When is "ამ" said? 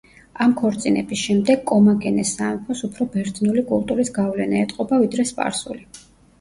0.43-0.53